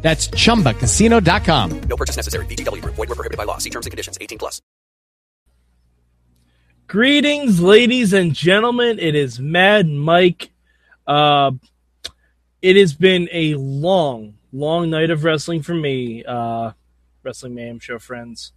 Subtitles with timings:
[0.00, 1.80] That's chumbacasino.com.
[1.80, 2.46] No purchase necessary.
[2.46, 2.94] VGW Group.
[2.94, 3.58] Void were prohibited by law.
[3.58, 4.16] See terms and conditions.
[4.20, 4.62] 18 plus.
[6.86, 8.98] Greetings, ladies and gentlemen.
[8.98, 10.50] It is Mad Mike.
[11.06, 11.50] Uh,
[12.62, 16.72] it has been a long, long night of wrestling for me, uh,
[17.22, 18.52] Wrestling Mayhem Show friends.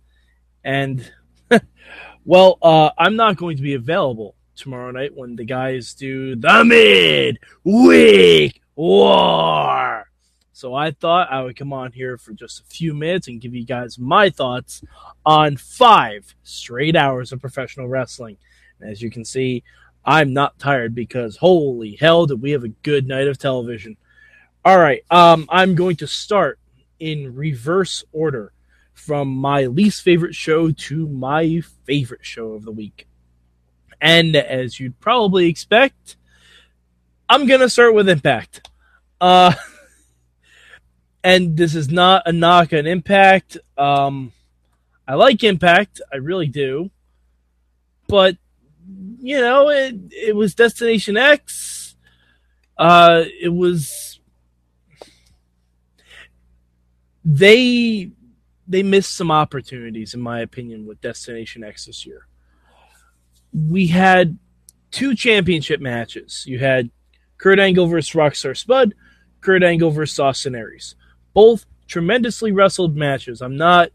[0.63, 1.11] And,
[2.25, 6.63] well, uh, I'm not going to be available tomorrow night when the guys do the
[6.63, 10.10] mid week war.
[10.61, 13.55] So I thought I would come on here for just a few minutes and give
[13.55, 14.83] you guys my thoughts
[15.25, 18.37] on five straight hours of professional wrestling.
[18.79, 19.63] And as you can see,
[20.05, 23.97] I'm not tired because holy hell did we have a good night of television.
[24.63, 26.59] All right, um, I'm going to start
[26.99, 28.53] in reverse order
[28.93, 33.07] from my least favorite show to my favorite show of the week.
[33.99, 36.17] And as you'd probably expect,
[37.27, 38.69] I'm going to start with Impact.
[39.19, 39.55] Uh,
[41.23, 43.57] and this is not a knock on Impact.
[43.77, 44.31] Um,
[45.07, 46.89] I like Impact, I really do,
[48.07, 48.37] but
[49.19, 51.95] you know, it it was Destination X.
[52.77, 54.19] Uh, it was
[57.23, 58.11] they
[58.67, 62.27] they missed some opportunities, in my opinion, with Destination X this year.
[63.53, 64.39] We had
[64.91, 66.45] two championship matches.
[66.47, 66.89] You had
[67.37, 68.95] Kurt Angle versus Rockstar Spud,
[69.41, 70.95] Kurt Angle versus Austin Aries
[71.33, 73.41] both tremendously wrestled matches.
[73.41, 73.91] I'm not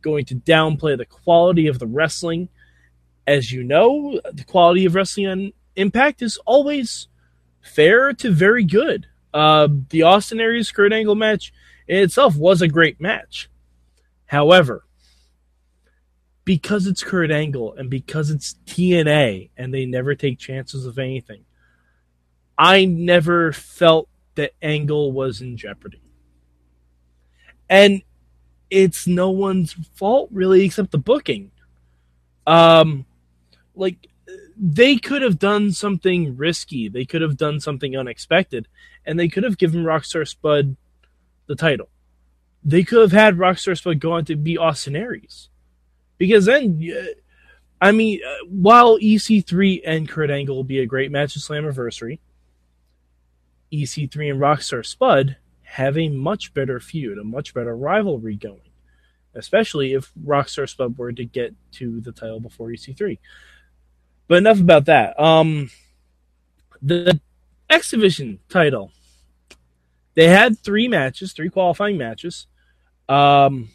[0.00, 2.48] going to downplay the quality of the wrestling.
[3.26, 7.08] As you know, the quality of wrestling on Impact is always
[7.62, 9.06] fair to very good.
[9.32, 11.52] Uh, the Austin Aries Kurt Angle match
[11.88, 13.48] in itself was a great match.
[14.26, 14.84] However,
[16.44, 21.44] because it's Kurt Angle and because it's TNA and they never take chances of anything,
[22.58, 26.01] I never felt that Angle was in jeopardy
[27.72, 28.02] and
[28.68, 31.50] it's no one's fault really except the booking.
[32.46, 33.06] Um,
[33.74, 34.08] like
[34.58, 36.90] they could have done something risky.
[36.90, 38.68] They could have done something unexpected,
[39.06, 40.76] and they could have given Rockstar Spud
[41.46, 41.88] the title.
[42.62, 45.48] They could have had Rockstar Spud go on to be Austin Aries,
[46.18, 46.90] because then,
[47.80, 52.18] I mean, uh, while EC3 and Kurt Angle will be a great match at Slammiversary,
[53.72, 55.36] EC3 and Rockstar Spud
[55.72, 58.60] have a much better feud, a much better rivalry going,
[59.34, 63.18] especially if Rockstar Spud were to get to the title before EC3.
[64.28, 65.18] But enough about that.
[65.18, 65.70] Um,
[66.82, 67.18] the
[67.70, 68.92] X Division title,
[70.12, 72.48] they had three matches, three qualifying matches.
[73.08, 73.70] Um,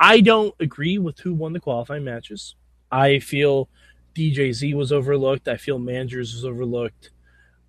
[0.00, 2.56] I don't agree with who won the qualifying matches.
[2.90, 3.68] I feel
[4.16, 5.46] DJZ was overlooked.
[5.46, 7.10] I feel Managers was overlooked.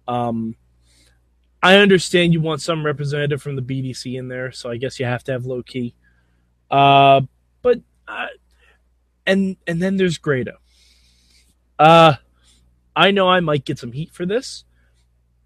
[0.08, 0.56] Um,
[1.62, 5.06] I understand you want some representative from the BDC in there, so I guess you
[5.06, 5.96] have to have Low Ki.
[6.70, 7.22] Uh,
[7.62, 8.28] but uh,
[9.26, 10.58] and and then there's Grado.
[11.80, 12.16] Uh,
[12.96, 14.66] I know I might get some heat for this.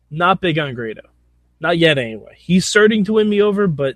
[0.09, 1.09] Not big on Grado,
[1.59, 2.35] not yet anyway.
[2.37, 3.95] He's starting to win me over, but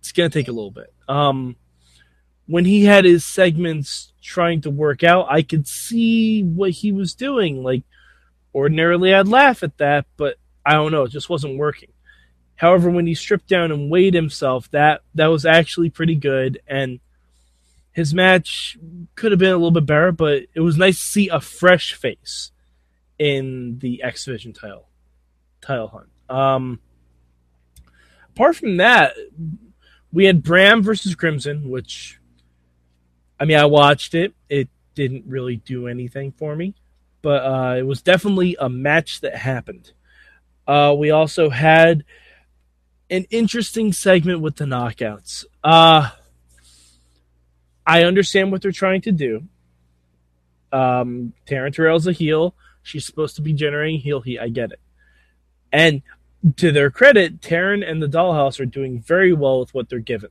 [0.00, 0.92] it's gonna take a little bit.
[1.08, 1.56] Um,
[2.46, 7.14] when he had his segments trying to work out, I could see what he was
[7.14, 7.62] doing.
[7.62, 7.84] Like
[8.54, 11.90] ordinarily, I'd laugh at that, but I don't know, it just wasn't working.
[12.56, 17.00] However, when he stripped down and weighed himself, that that was actually pretty good, and
[17.92, 18.76] his match
[19.14, 21.94] could have been a little bit better, but it was nice to see a fresh
[21.94, 22.50] face
[23.18, 24.88] in the X Division title
[25.60, 26.08] title hunt.
[26.28, 26.80] Um,
[28.30, 29.14] apart from that,
[30.12, 32.20] we had Bram versus Crimson, which
[33.38, 34.34] I mean, I watched it.
[34.48, 36.74] It didn't really do anything for me,
[37.22, 39.92] but uh, it was definitely a match that happened.
[40.66, 42.04] Uh, we also had
[43.10, 45.44] an interesting segment with the knockouts.
[45.62, 46.10] Uh,
[47.86, 49.44] I understand what they're trying to do.
[50.72, 52.54] Um, Taryn Terrell's a heel.
[52.82, 54.40] She's supposed to be generating heel heat.
[54.40, 54.80] I get it.
[55.72, 56.02] And
[56.56, 60.30] to their credit, Taryn and the Dollhouse are doing very well with what they're given.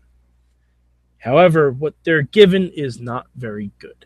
[1.18, 4.06] However, what they're given is not very good.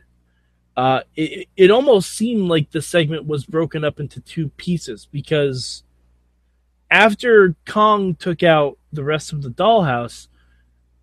[0.75, 5.83] Uh, it, it almost seemed like the segment was broken up into two pieces because
[6.89, 10.27] after Kong took out the rest of the dollhouse,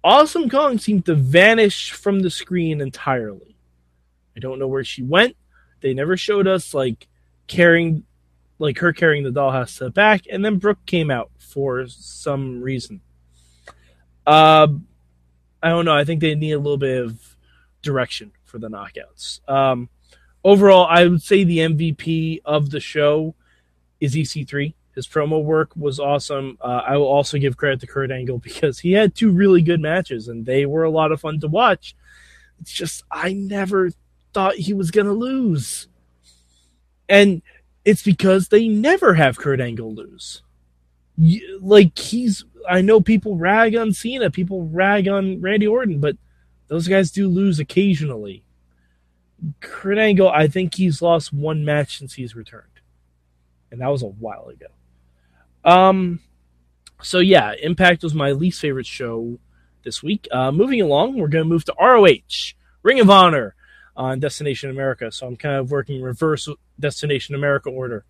[0.02, 3.56] Awesome Kong seemed to vanish from the screen entirely.
[4.36, 5.34] I don't know where she went.
[5.81, 7.08] They never showed us like
[7.46, 8.04] carrying,
[8.58, 12.60] like her carrying the dollhouse to the back, and then Brooke came out for some
[12.60, 13.00] reason.
[14.26, 14.69] Uh,
[15.62, 15.96] I don't know.
[15.96, 17.37] I think they need a little bit of
[17.80, 19.40] direction for the knockouts.
[19.48, 19.88] Um,
[20.44, 23.34] overall, I would say the MVP of the show
[24.00, 24.75] is EC3.
[24.94, 26.56] His promo work was awesome.
[26.61, 29.81] Uh, I will also give credit to Kurt Angle because he had two really good
[29.81, 31.96] matches and they were a lot of fun to watch.
[32.61, 33.91] It's just, I never
[34.32, 35.88] thought he was going to lose.
[37.08, 37.43] And
[37.85, 40.43] it's because they never have Kurt Angle lose.
[41.61, 46.17] Like, he's, I know people rag on Cena, people rag on Randy Orton, but
[46.69, 48.43] those guys do lose occasionally.
[49.61, 52.69] Kurt Angle, I think he's lost one match since he's returned.
[53.70, 54.67] And that was a while ago.
[55.64, 56.20] Um,
[57.02, 59.38] so yeah, Impact was my least favorite show
[59.82, 60.28] this week.
[60.31, 63.55] Uh, moving along, we're going to move to ROH, Ring of Honor
[63.96, 65.11] on Destination America.
[65.12, 68.05] So I'm kind of working reverse Destination America order.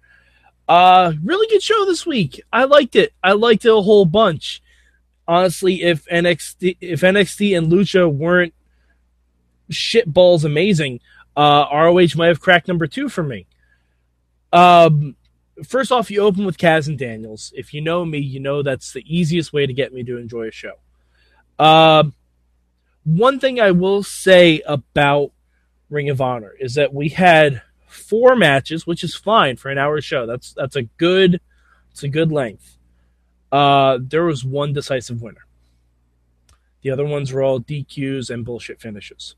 [0.67, 2.43] Uh, really good show this week.
[2.53, 3.13] I liked it.
[3.23, 4.63] I liked it a whole bunch.
[5.27, 8.55] Honestly, if NXT if NXT and Lucha weren't
[9.71, 11.01] shit balls amazing,
[11.37, 13.47] uh, ROH might have cracked number two for me.
[14.53, 15.17] Um,
[15.63, 17.53] first off, you open with Kaz and Daniels.
[17.55, 20.49] If you know me, you know that's the easiest way to get me to enjoy
[20.49, 20.75] a show.
[21.59, 22.05] Uh,
[23.05, 25.31] one thing I will say about
[25.91, 30.01] Ring of Honor is that we had four matches, which is fine for an hour
[30.01, 30.27] show.
[30.27, 31.41] That's that's a good
[31.93, 32.77] it's a good length.
[33.53, 35.47] Uh, there was one decisive winner.
[36.83, 39.37] The other ones were all DQs and bullshit finishes.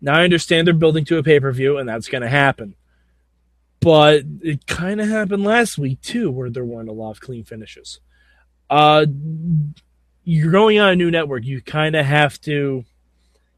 [0.00, 2.74] Now I understand they're building to a pay per view, and that's going to happen.
[3.80, 7.44] But it kind of happened last week too, where there weren't a lot of clean
[7.44, 8.00] finishes.
[8.68, 9.06] Uh,
[10.24, 11.44] you're going on a new network.
[11.44, 12.84] You kind of have to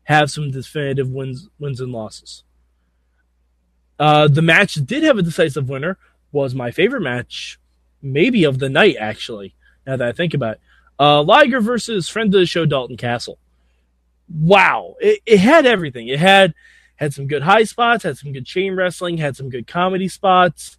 [0.04, 2.44] have some definitive wins, wins and losses.
[3.98, 5.98] Uh, the match did have a decisive winner.
[6.30, 7.58] Was my favorite match,
[8.00, 8.96] maybe of the night.
[8.98, 9.54] Actually,
[9.86, 10.60] now that I think about it,
[10.98, 13.38] uh, Liger versus friend of the show Dalton Castle.
[14.32, 16.08] Wow, it, it had everything.
[16.08, 16.54] It had
[17.02, 20.78] had some good high spots, had some good chain wrestling, had some good comedy spots.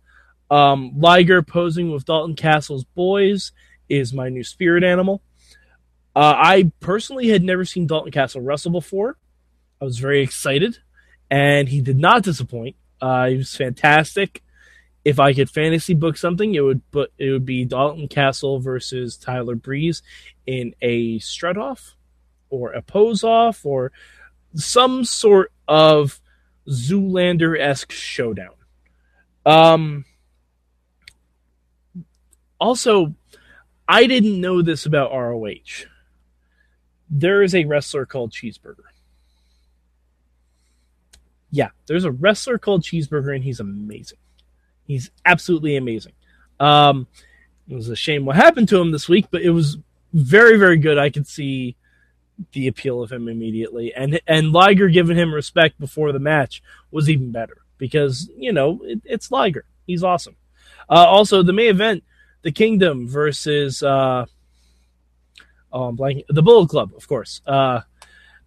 [0.50, 3.52] Um, Liger posing with Dalton Castle's boys
[3.90, 5.22] is my new spirit animal.
[6.16, 9.18] Uh, I personally had never seen Dalton Castle wrestle before.
[9.81, 10.78] I was very excited,
[11.30, 12.78] and he did not disappoint.
[13.02, 14.42] Uh, he was fantastic.
[15.04, 19.18] If I could fantasy book something, it would but it would be Dalton Castle versus
[19.18, 20.02] Tyler Breeze
[20.46, 21.98] in a strut off
[22.50, 23.92] or a pose off or
[24.56, 26.19] some sort of
[26.68, 28.54] Zoolander esque showdown.
[29.45, 30.06] Um,
[32.60, 33.13] also,
[33.88, 35.86] I didn't know this about ROH.
[37.10, 38.86] There is a wrestler called Cheeseburger.
[41.51, 44.18] Yeah, there's a wrestler called Cheeseburger, and he's amazing.
[44.86, 46.13] He's absolutely amazing.
[46.60, 47.07] Um,
[47.68, 49.77] it was a shame what happened to him this week, but it was
[50.13, 50.98] very, very good.
[50.98, 51.75] I could see
[52.51, 57.09] the appeal of him immediately, and and Liger giving him respect before the match was
[57.09, 59.65] even better because you know it, it's Liger.
[59.85, 60.35] He's awesome.
[60.89, 62.03] Uh, also, the main event,
[62.41, 64.25] the Kingdom versus uh,
[65.71, 67.41] oh, I'm blanking, the Bullet Club, of course.
[67.45, 67.81] Uh,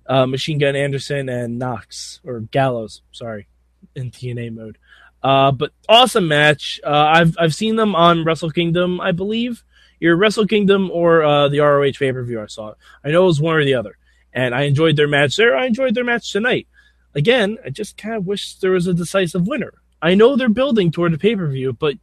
[0.07, 3.49] uh, Machine Gun Anderson and Knox or Gallows, sorry,
[3.95, 4.79] in TNA mode.
[5.23, 6.81] Uh, but awesome match.
[6.85, 9.65] Uh, I've I've seen them on Wrestle Kingdom, I believe.
[10.01, 12.41] Either Wrestle Kingdom or uh, the ROH pay per view.
[12.41, 12.77] I saw it.
[13.05, 13.97] I know it was one or the other,
[14.33, 15.57] and I enjoyed their match there.
[15.57, 16.67] I enjoyed their match tonight.
[17.15, 19.75] Again, I just kind of wish there was a decisive winner.
[20.03, 21.97] I know they're building toward the pay per view, but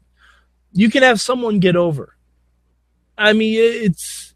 [0.71, 2.15] you can have someone get over.
[3.17, 4.33] I mean, it's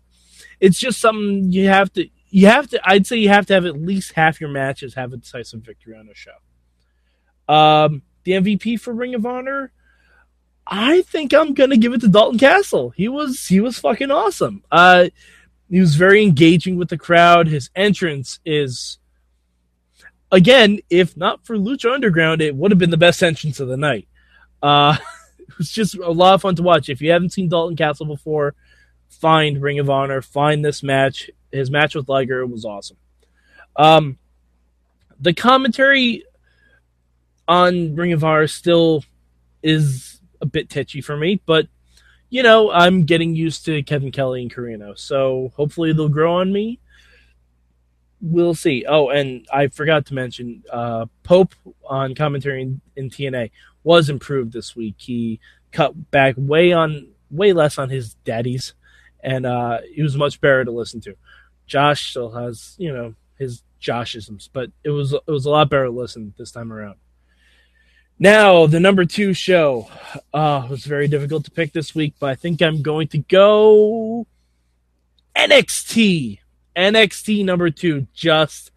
[0.60, 3.66] it's just something you have to you have to I'd say you have to have
[3.66, 6.32] at least half your matches have a decisive victory on a show.
[7.54, 9.72] Um, the MVP for Ring of Honor,
[10.70, 12.90] I think I'm gonna give it to Dalton Castle.
[12.90, 14.64] He was he was fucking awesome.
[14.72, 15.10] Uh,
[15.70, 17.48] he was very engaging with the crowd.
[17.48, 19.00] His entrance is
[20.32, 23.78] again, if not for Lucha Underground, it would have been the best entrance of the
[23.78, 24.08] night.
[24.62, 24.98] Uh,
[25.40, 26.90] it was just a lot of fun to watch.
[26.90, 28.56] If you haven't seen Dalton Castle before,
[29.10, 31.30] find Ring of Honor, find this match.
[31.52, 32.98] His match with Liger was awesome.
[33.76, 34.18] Um,
[35.20, 36.26] the commentary
[37.48, 39.04] on Ring of Honor still
[39.64, 41.68] is a bit titchy for me, but
[42.30, 46.52] you know, I'm getting used to Kevin Kelly and Corino, so hopefully they'll grow on
[46.52, 46.80] me.
[48.20, 48.84] We'll see.
[48.88, 51.54] Oh, and I forgot to mention uh, Pope
[51.86, 53.52] on commentary in, in TNA
[53.84, 54.96] was improved this week.
[54.98, 55.40] He
[55.72, 58.74] cut back way on way less on his daddies,
[59.24, 61.16] and uh, he was much better to listen to.
[61.66, 65.86] Josh still has, you know, his Joshisms, but it was it was a lot better
[65.86, 66.96] to listen this time around.
[68.20, 69.90] Now, the number two show
[70.34, 74.26] uh, was very difficult to pick this week, but I think I'm going to go
[75.36, 76.40] NXT.
[76.76, 78.72] NXT number two, just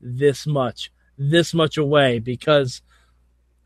[0.00, 2.82] this much, this much away, because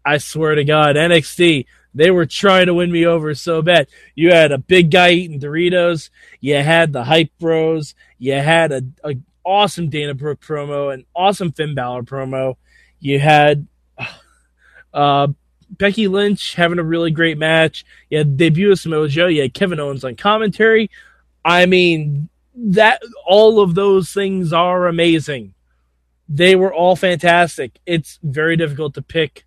[0.05, 3.89] I swear to God, NXT, they were trying to win me over so bad.
[4.15, 8.83] You had a big guy eating Doritos, you had the hype bros, you had a,
[9.45, 12.57] awesome Dana Brooke promo, an awesome Finn Balor promo,
[12.99, 13.67] you had
[14.97, 15.29] uh,
[15.71, 17.85] Becky Lynch having a really great match.
[18.11, 19.27] You had debut of Samoa Joe.
[19.27, 20.91] You had Kevin Owens on commentary.
[21.45, 25.55] I mean, that all of those things are amazing.
[26.29, 27.79] They were all fantastic.
[27.85, 29.45] It's very difficult to pick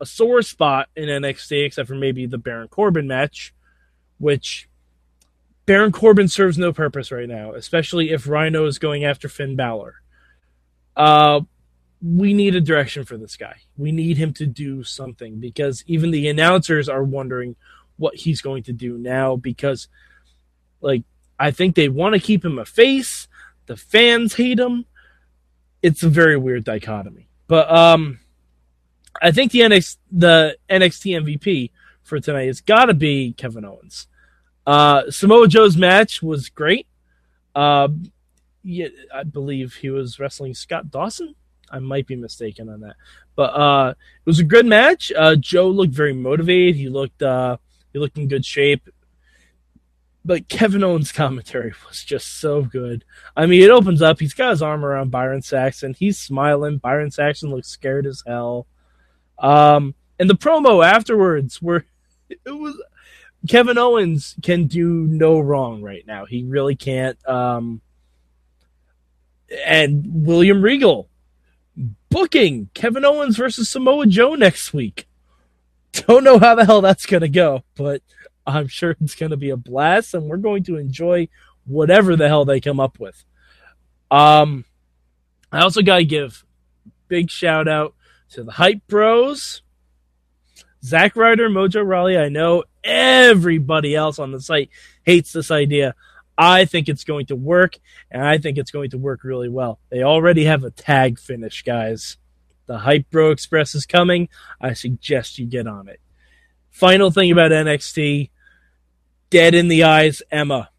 [0.00, 3.54] a sore spot in NXT, except for maybe the Baron Corbin match,
[4.18, 4.68] which
[5.66, 9.94] Baron Corbin serves no purpose right now, especially if Rhyno is going after Finn Balor.
[10.96, 11.42] Uh,
[12.02, 13.56] we need a direction for this guy.
[13.76, 17.56] We need him to do something because even the announcers are wondering
[17.96, 19.88] what he's going to do now because
[20.80, 21.04] like
[21.38, 23.28] I think they want to keep him a face.
[23.66, 24.86] The fans hate him.
[25.82, 27.28] It's a very weird dichotomy.
[27.46, 28.20] But um
[29.20, 31.70] I think the NXT the NXT MVP
[32.02, 34.06] for tonight has got to be Kevin Owens.
[34.66, 36.86] Uh Samoa Joe's match was great.
[37.54, 37.88] Uh
[38.62, 41.34] yeah, I believe he was wrestling Scott Dawson
[41.70, 42.96] I might be mistaken on that.
[43.36, 45.12] But uh, it was a good match.
[45.16, 46.76] Uh, Joe looked very motivated.
[46.76, 47.56] He looked uh,
[47.92, 48.88] he looked in good shape.
[50.24, 53.04] But Kevin Owens' commentary was just so good.
[53.36, 54.20] I mean, it opens up.
[54.20, 55.94] He's got his arm around Byron Saxton.
[55.94, 56.78] He's smiling.
[56.78, 58.66] Byron Saxton looks scared as hell.
[59.38, 61.86] Um, and the promo afterwards, where
[62.28, 62.80] it was
[63.48, 66.26] Kevin Owens can do no wrong right now.
[66.26, 67.16] He really can't.
[67.26, 67.80] Um,
[69.66, 71.09] and William Regal
[72.10, 75.06] booking Kevin Owens versus Samoa Joe next week.
[75.92, 78.02] Don't know how the hell that's going to go, but
[78.46, 81.28] I'm sure it's going to be a blast and we're going to enjoy
[81.64, 83.24] whatever the hell they come up with.
[84.10, 84.64] Um,
[85.52, 86.44] I also got to give
[87.08, 87.94] big shout out
[88.30, 89.62] to the Hype Bros,
[90.82, 92.16] Zack Ryder, Mojo Rawley.
[92.16, 94.70] I know everybody else on the site
[95.04, 95.94] hates this idea.
[96.42, 97.76] I think it's going to work,
[98.10, 99.78] and I think it's going to work really well.
[99.90, 102.16] They already have a tag finish, guys.
[102.64, 104.30] The Hype Bro Express is coming.
[104.58, 106.00] I suggest you get on it.
[106.70, 108.30] Final thing about NXT
[109.28, 110.70] Dead in the Eyes, Emma.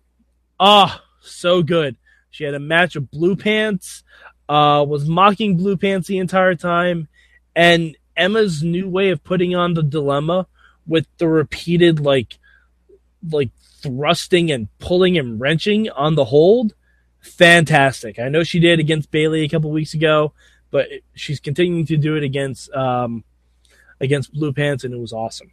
[0.60, 1.96] Ah, so good.
[2.32, 4.03] She had a match of Blue Pants,
[4.50, 7.08] uh, was mocking Blue Pants the entire time,
[7.56, 10.48] and Emma's new way of putting on the dilemma
[10.88, 12.39] with the repeated, like,
[13.30, 16.73] like thrusting and pulling and wrenching on the hold,
[17.19, 18.19] fantastic.
[18.19, 20.33] I know she did against Bayley a couple weeks ago,
[20.69, 23.23] but she's continuing to do it against um,
[24.00, 25.51] against Blue Pants, and it was awesome.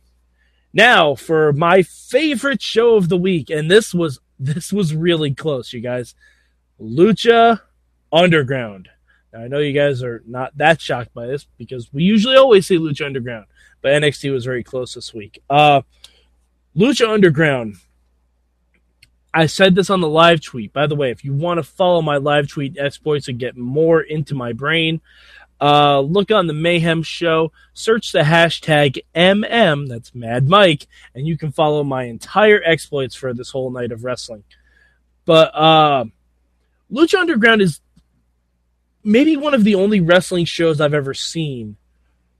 [0.72, 5.72] Now for my favorite show of the week, and this was this was really close,
[5.72, 6.14] you guys.
[6.80, 7.60] Lucha
[8.12, 8.88] Underground.
[9.32, 12.66] Now, I know you guys are not that shocked by this because we usually always
[12.66, 13.46] see Lucha Underground,
[13.82, 15.42] but NXT was very close this week.
[15.50, 15.82] Uh,
[16.76, 17.76] Lucha Underground
[19.38, 20.72] I said this on the live tweet.
[20.72, 24.00] By the way, if you want to follow my live tweet exploits and get more
[24.00, 25.00] into my brain,
[25.60, 31.38] uh, look on the Mayhem Show, search the hashtag MM, that's Mad Mike, and you
[31.38, 34.42] can follow my entire exploits for this whole night of wrestling.
[35.24, 36.06] But uh,
[36.90, 37.80] Lucha Underground is
[39.04, 41.76] maybe one of the only wrestling shows I've ever seen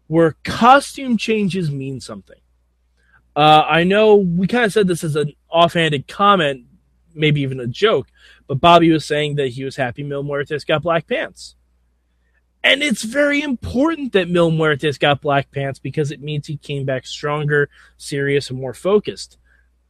[0.09, 2.41] where costume changes mean something.
[3.37, 6.65] Uh, I know we kind of said this as an offhanded comment
[7.19, 8.07] maybe even a joke.
[8.47, 11.55] But Bobby was saying that he was happy Mil Muertes got black pants.
[12.65, 16.85] And it's very important that Mil Muertes got black pants because it means he came
[16.85, 19.39] back stronger, serious, and more focused.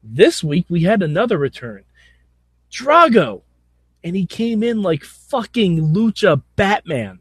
[0.03, 1.85] This week we had another return.
[2.71, 3.43] Drago.
[4.05, 7.19] And he came in like fucking Lucha Batman.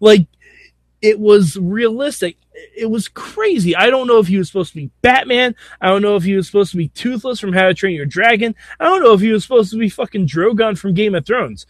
[0.00, 0.26] Like
[1.00, 2.36] it was realistic.
[2.76, 3.76] It was crazy.
[3.76, 5.54] I don't know if he was supposed to be Batman.
[5.80, 8.06] I don't know if he was supposed to be Toothless from How to Train Your
[8.06, 8.54] Dragon.
[8.80, 11.66] I don't know if he was supposed to be fucking Drogon from Game of Thrones.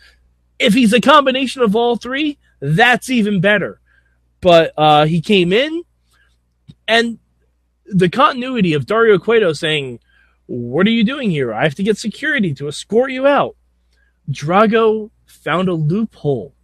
[0.59, 3.81] If he's a combination of all three, that's even better.
[4.41, 5.83] But uh, he came in,
[6.87, 7.19] and
[7.87, 10.01] the continuity of Dario Cueto saying,
[10.47, 11.53] What are you doing here?
[11.53, 13.57] I have to get security to escort you out.
[14.31, 16.55] Drago found a loophole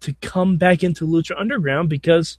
[0.00, 2.38] to come back into Lucha Underground because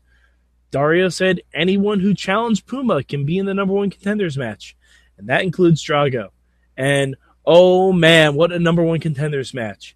[0.71, 4.75] Dario said anyone who challenged Puma can be in the number one contenders match,
[5.17, 6.29] and that includes Drago.
[6.77, 9.95] And oh man, what a number one contenders match!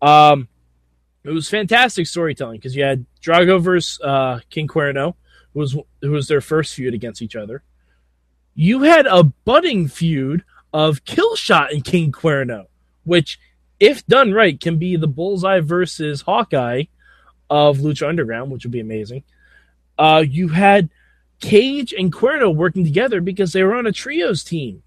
[0.00, 0.48] Um,
[1.24, 5.14] it was fantastic storytelling because you had Drago versus uh, King Cuerno,
[5.52, 7.62] who was who was their first feud against each other.
[8.54, 12.66] You had a budding feud of Killshot and King Cuerno,
[13.04, 13.38] which,
[13.80, 16.84] if done right, can be the Bullseye versus Hawkeye
[17.48, 19.22] of Lucha Underground, which would be amazing.
[19.98, 20.88] Uh, you had
[21.40, 24.82] Cage and Cuerno working together because they were on a trios team,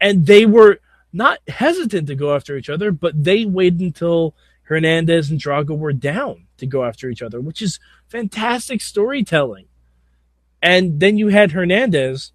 [0.00, 0.80] and they were
[1.12, 5.92] not hesitant to go after each other, but they waited until Hernandez and Drago were
[5.92, 7.78] down to go after each other, which is
[8.08, 9.66] fantastic storytelling.
[10.60, 12.32] And then you had Hernandez,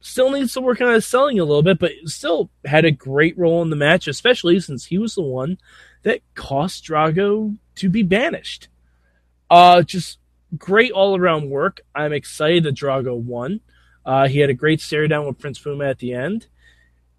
[0.00, 3.36] still needs to work on his selling a little bit, but still had a great
[3.36, 5.58] role in the match, especially since he was the one
[6.02, 8.68] that cost Drago to be banished.
[9.50, 10.19] Uh, just
[10.56, 11.80] great all around work.
[11.94, 13.60] I'm excited that Drago won.
[14.04, 16.46] Uh, he had a great stare down with Prince Puma at the end.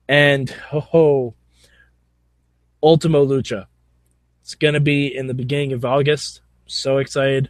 [0.07, 1.35] And, oh,
[2.83, 3.67] Ultima Lucha.
[4.41, 6.41] It's going to be in the beginning of August.
[6.65, 7.49] So excited.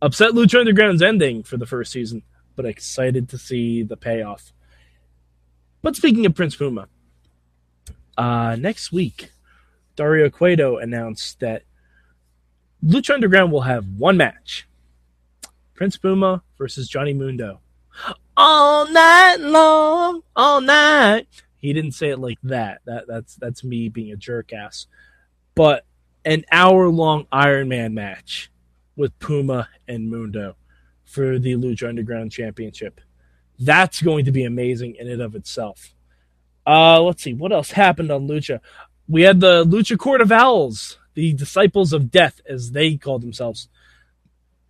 [0.00, 2.22] Upset Lucha Underground's ending for the first season,
[2.54, 4.52] but excited to see the payoff.
[5.82, 6.88] But speaking of Prince Puma,
[8.16, 9.32] uh, next week,
[9.96, 11.62] Dario Cueto announced that
[12.84, 14.67] Lucha Underground will have one match
[15.78, 17.60] Prince Puma versus Johnny Mundo.
[18.36, 21.28] All night long, all night.
[21.58, 22.80] He didn't say it like that.
[22.84, 24.88] That that's that's me being a jerk ass.
[25.54, 25.86] But
[26.24, 28.50] an hour long Iron Man match
[28.96, 30.56] with Puma and Mundo
[31.04, 33.00] for the Lucha Underground Championship.
[33.60, 35.94] That's going to be amazing in and of itself.
[36.66, 38.58] Uh, let's see what else happened on Lucha.
[39.06, 43.68] We had the Lucha Court of Owls, the Disciples of Death, as they called themselves.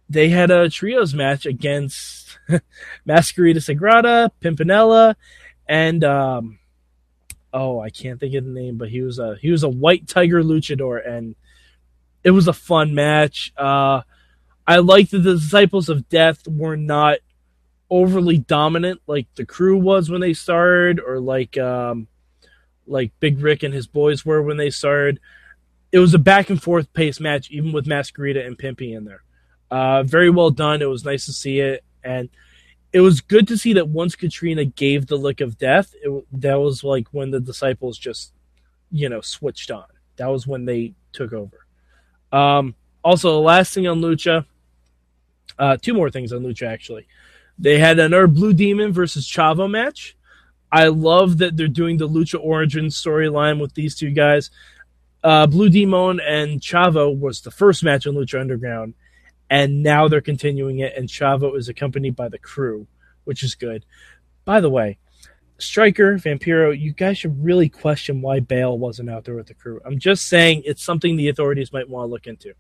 [0.09, 2.39] They had a trios match against
[3.07, 5.15] Mascarita Sagrada, Pimpinela,
[5.69, 6.59] and um,
[7.53, 10.07] oh, I can't think of the name, but he was a he was a white
[10.09, 11.35] tiger luchador, and
[12.25, 13.53] it was a fun match.
[13.57, 14.03] Uh,
[14.67, 17.19] I liked that the Disciples of Death were not
[17.91, 22.09] overly dominant like the crew was when they started, or like um,
[22.87, 25.21] like Big Rick and his boys were when they started.
[25.91, 29.23] It was a back and forth pace match, even with Mascarita and Pimpy in there.
[29.71, 30.83] Uh, very well done.
[30.83, 32.29] It was nice to see it, and
[32.93, 36.55] it was good to see that once Katrina gave the look of death, it, that
[36.55, 38.33] was like when the disciples just,
[38.91, 39.85] you know, switched on.
[40.17, 41.67] That was when they took over.
[42.33, 44.45] Um, also, the last thing on Lucha,
[45.59, 47.07] uh, two more things on Lucha actually.
[47.59, 50.17] They had another Blue Demon versus Chavo match.
[50.71, 54.51] I love that they're doing the Lucha Origin storyline with these two guys.
[55.25, 58.95] Uh, Blue Demon and Chavo was the first match on Lucha Underground,
[59.51, 62.87] and now they're continuing it, and Chavo is accompanied by the crew,
[63.25, 63.85] which is good.
[64.45, 64.99] By the way,
[65.59, 69.81] Striker, Vampiro, you guys should really question why Bael wasn't out there with the crew.
[69.85, 72.55] I'm just saying it's something the authorities might want to look into.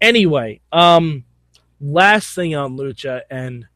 [0.00, 1.24] Anyway, um,
[1.80, 3.66] last thing on Lucha, and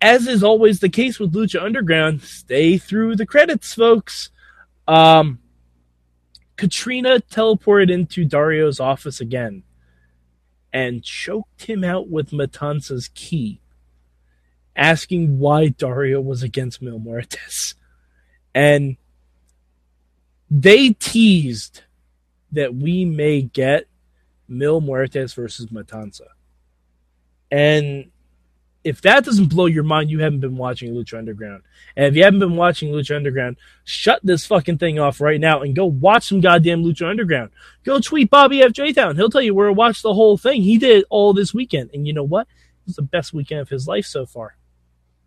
[0.00, 4.30] as is always the case with Lucha Underground, stay through the credits, folks.
[4.88, 5.38] Um,
[6.56, 9.62] Katrina teleported into Dario's office again
[10.72, 13.60] and choked him out with Matanza's key,
[14.76, 17.74] asking why Dario was against Mil Muertes.
[18.54, 18.96] And
[20.50, 21.82] they teased
[22.52, 23.86] that we may get
[24.46, 26.28] Mil Muertes versus Matanza.
[27.50, 28.11] And
[28.84, 31.62] if that doesn't blow your mind, you haven't been watching Lucha Underground.
[31.96, 35.62] And if you haven't been watching Lucha Underground, shut this fucking thing off right now
[35.62, 37.50] and go watch some goddamn Lucha Underground.
[37.84, 38.72] Go tweet Bobby F.
[38.72, 38.92] J.
[38.92, 39.16] Town.
[39.16, 40.62] He'll tell you where to watch the whole thing.
[40.62, 41.90] He did all this weekend.
[41.94, 42.48] And you know what?
[42.48, 44.56] It was the best weekend of his life so far.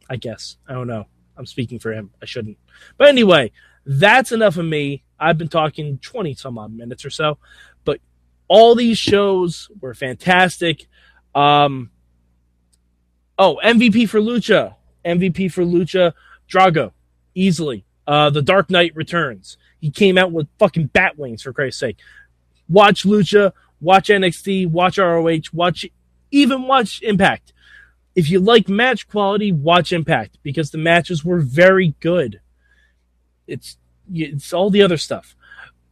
[0.09, 0.57] I guess.
[0.67, 1.05] I don't know.
[1.37, 2.11] I'm speaking for him.
[2.21, 2.57] I shouldn't.
[2.97, 3.51] But anyway,
[3.85, 5.03] that's enough of me.
[5.19, 7.37] I've been talking 20 some odd minutes or so.
[7.85, 7.99] But
[8.47, 10.87] all these shows were fantastic.
[11.33, 11.91] Um,
[13.37, 14.75] Oh, MVP for Lucha.
[15.05, 16.13] MVP for Lucha.
[16.49, 16.91] Drago.
[17.33, 17.85] Easily.
[18.07, 19.57] Uh, the Dark Knight returns.
[19.79, 21.97] He came out with fucking bat wings, for Christ's sake.
[22.69, 23.51] Watch Lucha.
[23.81, 24.69] Watch NXT.
[24.69, 25.51] Watch ROH.
[25.53, 25.85] Watch,
[26.31, 27.51] even watch Impact.
[28.15, 32.39] If you like match quality, watch Impact because the matches were very good.
[33.47, 33.77] It's,
[34.11, 35.35] it's all the other stuff.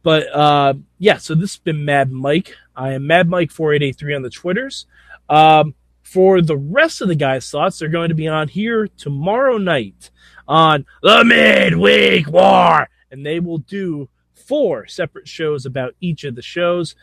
[0.02, 2.54] But uh, yeah, so this has been Mad Mike.
[2.76, 4.86] I am Mad Mike 4883 on the Twitters.
[5.28, 5.74] Um,
[6.04, 10.10] for the rest of the guys' thoughts, they're going to be on here tomorrow night
[10.46, 16.42] on the Midweek War, and they will do four separate shows about each of the
[16.42, 16.94] shows,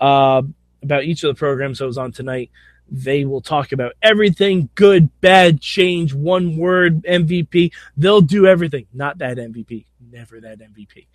[0.00, 0.40] uh,
[0.82, 2.50] about each of the programs that was on tonight.
[2.88, 7.72] They will talk about everything good, bad, change, one word, MVP.
[7.96, 8.86] They'll do everything.
[8.92, 9.86] Not that MVP.
[10.12, 11.06] Never that MVP.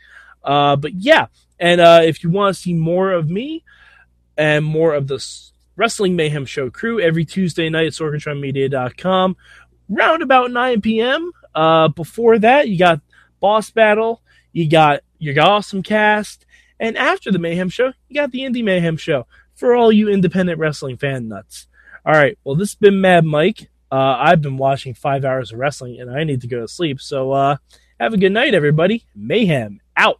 [0.43, 1.27] Uh, but yeah.
[1.57, 3.63] And uh, if you want to see more of me,
[4.39, 5.19] and more of the
[5.79, 9.37] Wrestling Mayhem Show crew every Tuesday night at SorgatronMedia.com,
[9.87, 11.31] round about 9 p.m.
[11.55, 12.99] Uh, before that, you got
[13.39, 16.45] Boss Battle, you got your awesome cast,
[16.81, 20.59] and after the Mayhem Show, you got the Indie Mayhem Show for all you independent
[20.59, 21.67] wrestling fan nuts.
[22.05, 23.69] All right, well, this has been Mad Mike.
[23.89, 26.99] Uh, I've been watching five hours of wrestling, and I need to go to sleep.
[26.99, 27.55] So, uh,
[28.01, 29.05] have a good night, everybody.
[29.15, 30.19] Mayhem out.